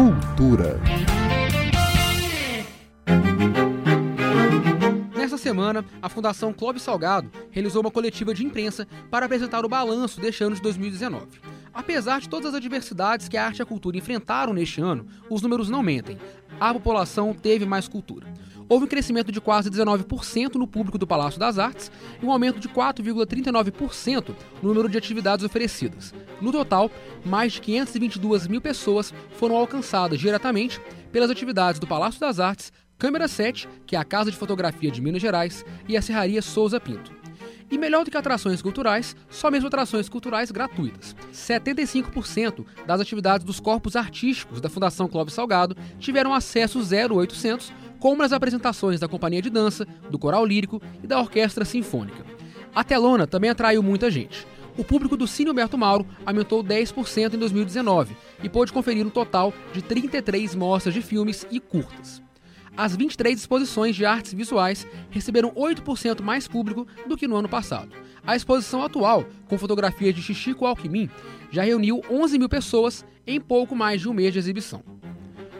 [0.00, 0.80] Cultura.
[5.14, 10.18] Nesta semana, a Fundação Clóvis Salgado realizou uma coletiva de imprensa para apresentar o balanço
[10.18, 11.26] deste ano de 2019.
[11.74, 15.42] Apesar de todas as adversidades que a arte e a cultura enfrentaram neste ano, os
[15.42, 16.16] números não mentem.
[16.58, 18.26] A população teve mais cultura.
[18.70, 21.90] Houve um crescimento de quase 19% no público do Palácio das Artes
[22.22, 24.32] e um aumento de 4,39%
[24.62, 26.14] no número de atividades oferecidas.
[26.40, 26.88] No total,
[27.24, 30.80] mais de 522 mil pessoas foram alcançadas diretamente
[31.10, 35.02] pelas atividades do Palácio das Artes, Câmera 7, que é a Casa de Fotografia de
[35.02, 37.10] Minas Gerais, e a Serraria Souza Pinto.
[37.68, 41.16] E melhor do que atrações culturais, só mesmo atrações culturais gratuitas.
[41.32, 48.32] 75% das atividades dos corpos artísticos da Fundação Clóvis Salgado tiveram acesso 0800 como nas
[48.32, 52.24] apresentações da companhia de dança, do coral lírico e da orquestra sinfônica.
[52.74, 54.46] A telona também atraiu muita gente.
[54.76, 59.52] O público do Cine Humberto Mauro aumentou 10% em 2019 e pôde conferir um total
[59.72, 62.22] de 33 mostras de filmes e curtas.
[62.76, 67.90] As 23 exposições de artes visuais receberam 8% mais público do que no ano passado.
[68.26, 71.10] A exposição atual, com fotografias de Xixico Alckmin,
[71.50, 74.82] já reuniu 11 mil pessoas em pouco mais de um mês de exibição.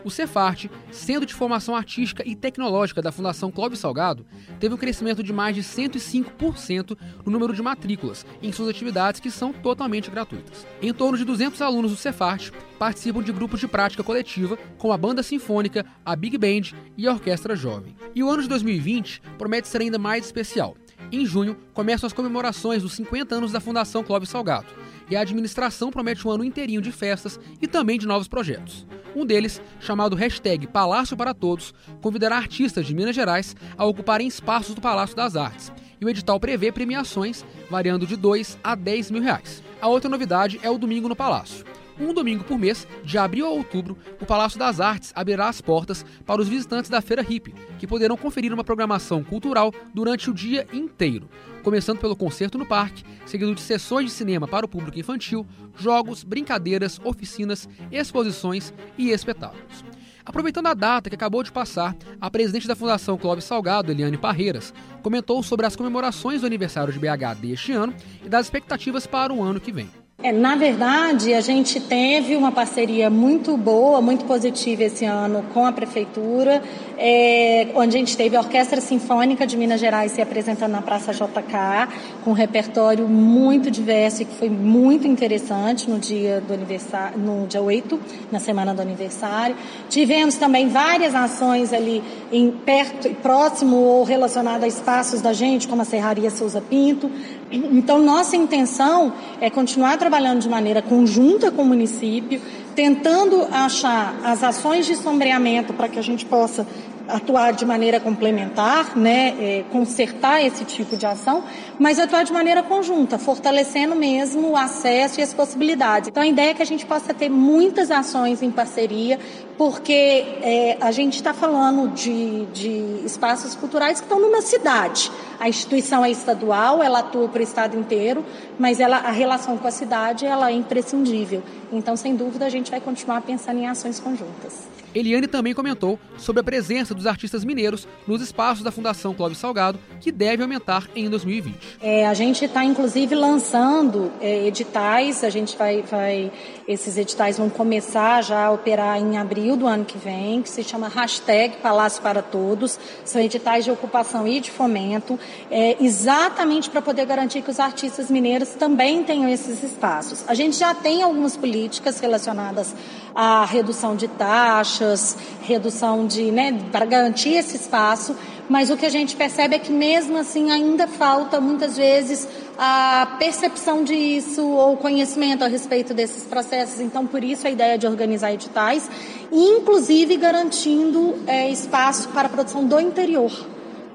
[0.03, 4.27] O Cefarte, sendo de formação artística e tecnológica da Fundação Clóvis Salgado,
[4.59, 9.31] teve um crescimento de mais de 105% no número de matrículas em suas atividades que
[9.31, 10.67] são totalmente gratuitas.
[10.81, 14.97] Em torno de 200 alunos do Cefarte participam de grupos de prática coletiva com a
[14.97, 17.95] banda sinfônica, a Big Band e a Orquestra Jovem.
[18.15, 20.77] E o ano de 2020 promete ser ainda mais especial.
[21.13, 24.69] Em junho, começam as comemorações dos 50 anos da Fundação Clóvis Salgado,
[25.11, 28.87] e a administração promete um ano inteirinho de festas e também de novos projetos.
[29.15, 34.75] Um deles, chamado hashtag Palácio para Todos, convidará artistas de Minas Gerais a ocuparem espaços
[34.75, 35.73] do Palácio das Artes.
[36.01, 39.63] E o edital prevê premiações variando de 2 a 10 mil reais.
[39.81, 41.70] A outra novidade é o Domingo no Palácio.
[42.01, 46.03] Um domingo por mês, de abril a outubro, o Palácio das Artes abrirá as portas
[46.25, 50.67] para os visitantes da Feira Hip, que poderão conferir uma programação cultural durante o dia
[50.73, 51.29] inteiro,
[51.63, 55.47] começando pelo concerto no parque, seguido de sessões de cinema para o público infantil,
[55.77, 59.85] jogos, brincadeiras, oficinas, exposições e espetáculos.
[60.25, 64.73] Aproveitando a data que acabou de passar, a presidente da Fundação Clóvis Salgado, Eliane Parreiras,
[65.03, 67.95] comentou sobre as comemorações do aniversário de BH deste ano
[68.25, 70.00] e das expectativas para o ano que vem.
[70.23, 75.65] É, na verdade, a gente teve uma parceria muito boa, muito positiva esse ano com
[75.65, 76.63] a Prefeitura,
[76.99, 81.15] é, onde a gente teve a Orquestra Sinfônica de Minas Gerais se apresentando na Praça
[81.15, 81.89] JK,
[82.23, 87.47] com um repertório muito diverso e que foi muito interessante no dia do aniversário, no
[87.47, 87.99] dia 8,
[88.31, 89.57] na semana do aniversário.
[89.89, 95.81] Tivemos também várias ações ali em perto, próximo ou relacionado a espaços da gente, como
[95.81, 97.11] a Serraria Souza Pinto.
[97.51, 102.41] Então, nossa intenção é continuar trabalhando de maneira conjunta com o município,
[102.77, 106.67] tentando achar as ações de sombreamento para que a gente possa
[107.09, 111.43] atuar de maneira complementar, né, é, consertar esse tipo de ação,
[111.79, 116.09] mas atuar de maneira conjunta, fortalecendo mesmo o acesso e as possibilidades.
[116.09, 119.19] Então a ideia é que a gente possa ter muitas ações em parceria,
[119.61, 125.13] porque é, a gente está falando de, de espaços culturais que estão numa cidade.
[125.39, 128.25] A instituição é estadual, ela atua para o estado inteiro,
[128.59, 131.43] mas ela, a relação com a cidade ela é imprescindível.
[131.71, 134.67] Então, sem dúvida, a gente vai continuar pensando em ações conjuntas.
[134.95, 139.79] Eliane também comentou sobre a presença dos artistas mineiros nos espaços da Fundação Clóvis Salgado,
[140.01, 141.79] que deve aumentar em 2020.
[141.81, 146.33] É, a gente está, inclusive, lançando é, editais, a gente vai, vai,
[146.67, 150.63] esses editais vão começar já a operar em abril do ano que vem, que se
[150.63, 155.19] chama hashtag Palácio para Todos, são editais de ocupação e de fomento,
[155.51, 160.25] é, exatamente para poder garantir que os artistas mineiros também tenham esses espaços.
[160.27, 162.75] A gente já tem algumas políticas relacionadas
[163.15, 168.17] à redução de taxas, taxas, redução de, né, para garantir esse espaço,
[168.51, 172.27] mas o que a gente percebe é que mesmo assim ainda falta muitas vezes
[172.59, 176.81] a percepção disso ou conhecimento a respeito desses processos.
[176.81, 178.91] Então, por isso a ideia de organizar editais,
[179.31, 183.31] inclusive garantindo é, espaço para a produção do interior.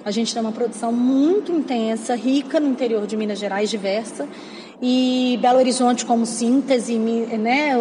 [0.05, 4.25] A gente tem uma produção muito intensa, rica no interior de Minas Gerais, diversa,
[4.81, 7.73] e Belo Horizonte como síntese né,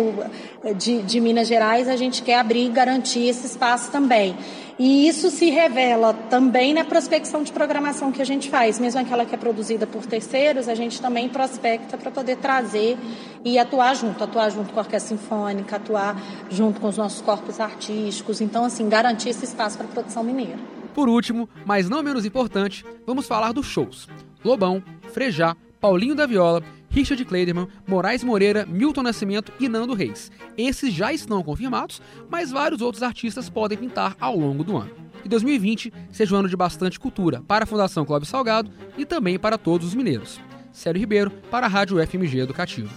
[0.76, 4.34] de, de Minas Gerais, a gente quer abrir e garantir esse espaço também.
[4.78, 9.24] E isso se revela também na prospecção de programação que a gente faz, mesmo aquela
[9.24, 12.98] que é produzida por terceiros, a gente também prospecta para poder trazer
[13.44, 17.60] e atuar junto, atuar junto com a Orquestra Sinfônica, atuar junto com os nossos corpos
[17.60, 20.58] artísticos, então assim, garantir esse espaço para a produção mineira.
[20.92, 24.08] Por último, mas não menos importante, vamos falar dos shows.
[24.44, 24.82] Lobão,
[25.12, 26.62] Frejá, Paulinho da Viola,
[26.94, 30.30] Richard Kleiderman, Moraes Moreira, Milton Nascimento e Nando Reis.
[30.56, 32.00] Esses já estão confirmados,
[32.30, 34.92] mas vários outros artistas podem pintar ao longo do ano.
[35.20, 39.40] Que 2020 seja um ano de bastante cultura para a Fundação Clóvis Salgado e também
[39.40, 40.40] para todos os mineiros.
[40.70, 42.90] Célio Ribeiro, para a Rádio FMG Educativa.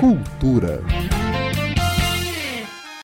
[0.00, 0.82] Cultura.